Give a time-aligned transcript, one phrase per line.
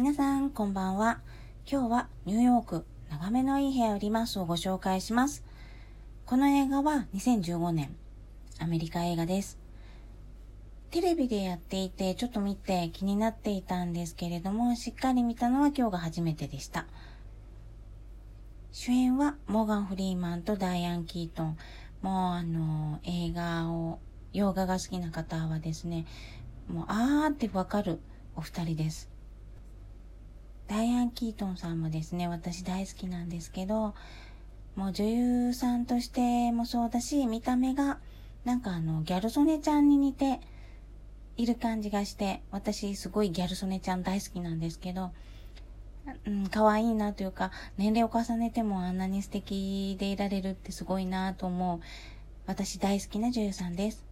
[0.00, 1.20] 皆さん、こんばんは。
[1.70, 5.44] 今日はニューヨーク、眺めのいい部屋売りますをご紹介します。
[6.24, 7.94] この映画は2015年、
[8.58, 9.58] アメリカ映画です。
[10.90, 16.86] テレビでやっていて、ちょっと見て気になっていたんですけれども、しっかり見たのは今日が初めてでした。
[18.72, 21.58] 主演はモーガン・フリーマンとダイアン・キートン。
[22.00, 23.98] もうあの、映画を、
[24.32, 26.06] 洋画が好きな方はですね、
[26.68, 28.00] もうあーってわかる
[28.34, 29.09] お二人です。
[30.70, 33.92] ダイアン・キートンさんもですね、私大好きなんですけど、
[34.76, 37.98] もう女優さんとしてもそうだし、見た目が、
[38.44, 40.38] なんかあの、ギャル曽根ちゃんに似て
[41.36, 45.10] いる感じがして、私すごいギャル曽根ちゃん大好きなんですけど、
[46.24, 51.80] うん、可愛いなというか、年齢を重ねてもあんなに素敵でいられるってすごいなと思う、
[52.46, 54.09] 私大好きな女優さんです。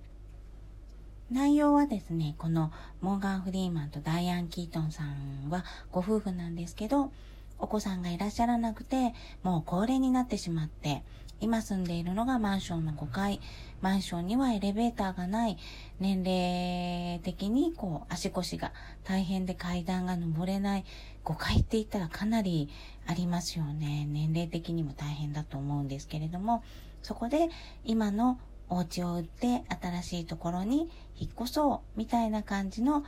[1.30, 7.12] 内容はですね、このモーガン・フリーマンとダイアン・キートンさんはご夫婦なんですけど、
[7.58, 9.12] お子さんがいらっしゃらなくて、
[9.42, 11.02] もう高齢になってしまって、
[11.40, 13.40] 今住んでいるのがマンションの5階。
[13.80, 15.58] マンションにはエレベーターがない。
[16.00, 18.72] 年齢的にこう足腰が
[19.04, 20.84] 大変で階段が登れない。
[21.24, 22.70] 5階って言ったらかなり
[23.06, 24.06] ありますよね。
[24.08, 26.64] 年齢的にも大変だと思うんですけれども、
[27.02, 27.50] そこで
[27.84, 28.40] 今の
[28.70, 33.04] お家を売って新しいところに引っ越そうみたいな感じの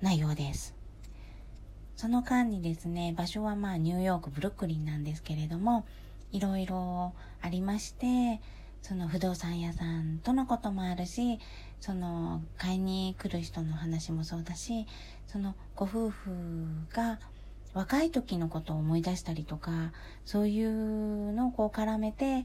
[0.00, 0.74] 内容です。
[1.96, 5.86] その間にですね、場所はまあニューヨーク、ブルックリンなんですけれども、
[6.32, 8.40] いろいろありまして、
[8.82, 11.38] その不動産屋さんとのこともあるし、
[11.80, 14.86] その買いに来る人の話もそうだし、
[15.26, 16.30] そのご夫婦
[16.92, 17.18] が
[17.72, 19.92] 若い時のことを思い出したりとか、
[20.24, 22.44] そういうのをこう絡めて、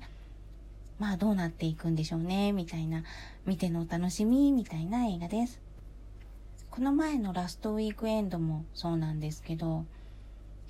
[1.00, 3.04] まあどうなっていくんでしょうね、みたいな、
[3.46, 5.62] 見てのお楽しみ、みたいな映画です。
[6.70, 9.86] この前のラストウィークエンドもそうなんですけど、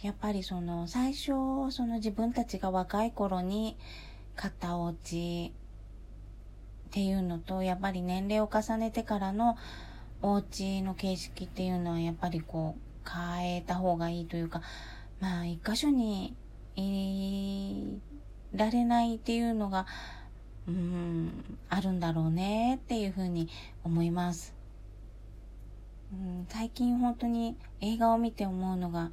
[0.01, 3.75] やっぱりその最初、その自分たちが若い頃に
[4.35, 9.57] 買ったお家っていうのと、やっぱり年齢を重ねてからの
[10.21, 14.61] お家の形式っていうのはやっぱりこう変えた方がいいというか、
[15.19, 16.35] まあ一箇所に
[16.75, 17.99] い
[18.53, 19.85] られないっていうのが
[20.69, 23.49] うん、あるんだろうねっていうふうに
[23.83, 24.53] 思います。
[26.13, 29.11] うん、最近本当に映画を見て思うのが、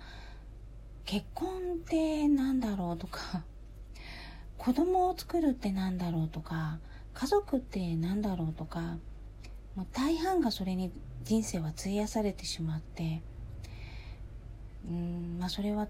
[1.06, 3.42] 結婚って何だろうとか、
[4.58, 6.78] 子供を作るって何だろうとか、
[7.14, 8.98] 家族って何だろうとか、
[9.74, 10.92] もう大半がそれに
[11.24, 13.22] 人生は費やされてしまって、
[14.86, 15.88] うん、まあそれは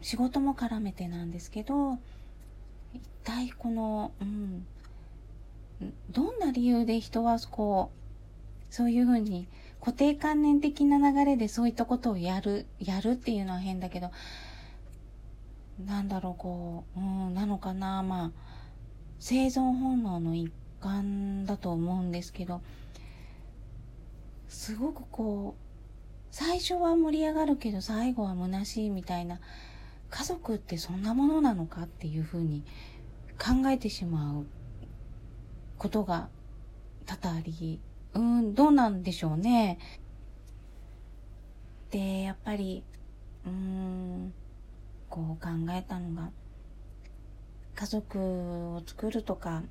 [0.00, 1.98] 仕事も絡めてなんですけど、
[2.94, 4.66] 一体この、うん、
[6.10, 7.90] どんな理由で人はこ
[8.70, 9.48] う、そういうふうに
[9.80, 14.10] 固定観念的な流れでそういったことをやる、やるっていうのは変だけど、
[15.84, 18.30] なんだろう、こう、うん、なのかな、まあ、
[19.18, 22.60] 生存本能の一環だと思うんですけど、
[24.48, 25.62] すごくこう、
[26.30, 29.40] 最初は盛り上がるけど最後は虚しいみたいな、
[30.10, 32.62] 家族ってそんなものなのかっていうふうに
[33.38, 34.46] 考えてしまう。
[35.82, 36.28] ことが
[37.06, 37.80] 多々あり、
[38.14, 39.80] うん、どうなんでしょうね。
[41.90, 42.84] で、やっぱり、
[43.44, 44.32] うーん、
[45.08, 46.30] こう考えたのが、
[47.74, 48.20] 家族
[48.76, 49.64] を作るとか、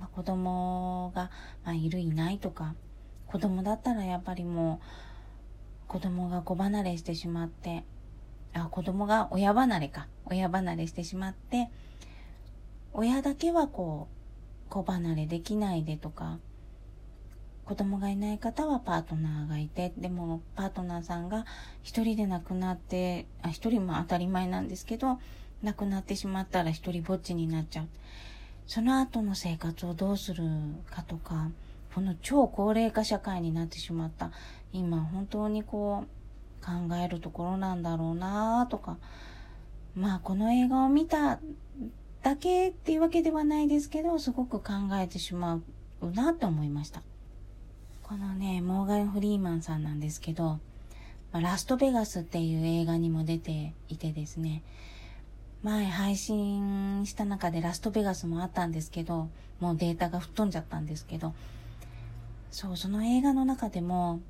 [0.00, 1.30] まあ、子供が、
[1.62, 2.74] まあ、いるいないとか、
[3.28, 7.84] 子供だったらやっぱりもう、子供が子離れしてしまって、
[8.52, 10.08] あ、子供が親離れか。
[10.24, 11.70] 親離れしてしまって、
[12.92, 14.19] 親だけはこう、
[14.70, 16.38] 子離れできないでとか、
[17.66, 21.44] 子供がいない方はパートナーがいて、でもパートナーさんが
[21.82, 25.20] 一人で亡くなって、あ、一人も当たり前なんですけど、
[25.62, 27.88] 亡くなってしまったら一人ぼっちになっちゃう。
[28.66, 30.44] その後の生活をどうする
[30.90, 31.50] かとか、
[31.94, 34.30] この超高齢化社会になってしまった、
[34.72, 38.96] 今本当にこう考えるところなんだろうなとか、
[39.94, 41.40] まあこの映画を見た
[42.22, 45.60] だけっていうわけではないですけど、すごく考えてしま
[46.00, 47.02] うなと思いました。
[48.02, 50.58] このね、モーガン・フリーマンさんなんですけど、
[51.32, 54.62] まラストベガスっていう映画にも出ていてですね、
[55.62, 59.28] 前配信した中でラストベガスもあったんですけど、
[59.60, 61.34] もうデータが吹っ飛んじゃったんですけど、
[62.50, 64.20] そう、その映画の中でも、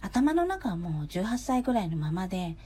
[0.00, 2.56] 頭の中はもう18歳ぐらいのままで、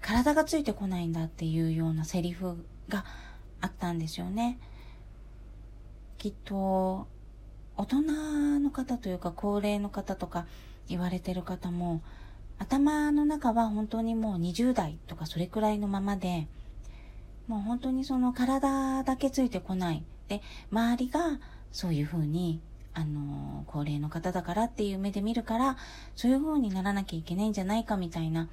[0.00, 3.04] 体がついてこないんだっていうようなセリフが
[3.62, 4.58] あったんですよね。
[6.18, 7.06] きっと、
[7.76, 8.02] 大人
[8.60, 10.46] の方というか高齢の方とか
[10.88, 12.02] 言われてる方も、
[12.58, 16.48] 頭の中は本当にもう20代とかそれくらいのままで、
[17.48, 20.04] もう本当にその体だけついてこない。
[20.28, 21.40] で、周りが
[21.72, 22.60] そういうふうに、
[22.94, 25.76] あの、高齢の方だからっていう目で見るから、
[26.14, 28.48] そういう風にならなきゃいけないんじゃないかみたいな、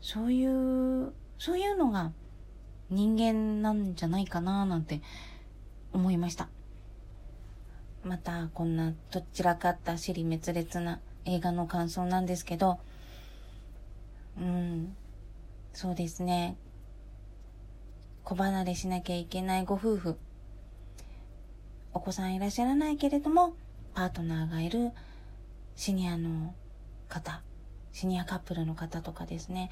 [0.00, 2.12] そういう、そういうのが
[2.90, 5.00] 人間なんじゃないかななんて
[5.92, 6.48] 思いました。
[8.04, 12.78] また、こんなどちらかった尻滅裂な映画の感想なんですけど、
[14.38, 14.96] うん、
[15.72, 16.56] そうですね。
[18.24, 20.16] 子離れしなきゃいけないご夫婦。
[21.92, 23.54] お子さんいらっしゃらないけれども、
[23.94, 24.92] パートナーがいる
[25.74, 26.54] シニアの
[27.08, 27.42] 方、
[27.92, 29.70] シニアカップルの方とかですね。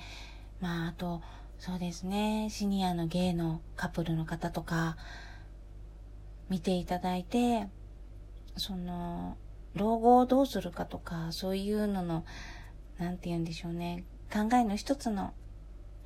[0.60, 1.22] まあ、あと、
[1.58, 4.96] そうですね、シニアのゲイのカップルの方とか、
[6.48, 7.68] 見ていただいて、
[8.56, 9.36] その、
[9.74, 12.24] 老後をどうするかとか、そういうのの、
[12.98, 15.32] なんて言うんでしょうね、考えの一つの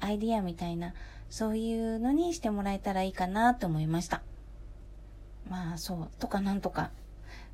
[0.00, 0.94] アイディアみたいな、
[1.29, 4.23] そういうのにしてもらえたらいいかなと思いました。
[5.49, 6.91] まあそう、とかなんとか、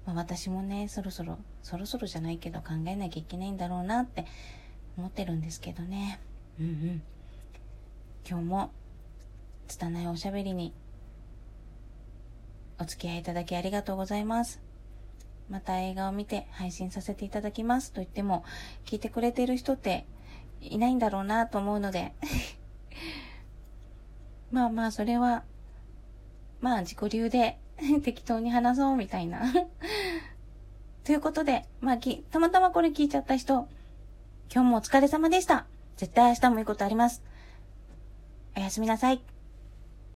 [0.06, 4.26] まあ、私もね、そろそろ、そろそろじゃないけど考えなきゃいけないんだろうなって
[4.96, 6.20] 思ってるんですけどね。
[6.60, 7.02] うんうん。
[8.28, 8.73] 今日も、
[9.69, 10.75] 拙いおしゃべりに、
[12.81, 14.61] お付き合いいただきありがとうございます。
[15.49, 18.43] また映画を見て配信させていただきますと言っても、
[18.84, 20.06] 聞いてくれている人って
[20.61, 22.14] いないんだろうなと思うので
[24.50, 25.44] まあまあ、それは、
[26.61, 27.61] まあ自己流で
[28.02, 29.43] 適当に話そうみたいな
[31.05, 33.69] ということで、まあき、たまたまこれ聞いちゃった人、
[34.52, 35.67] 今日もお疲れ様でした。
[35.96, 37.22] 絶対明日もいいことあります。
[38.56, 39.36] おやすみなさい。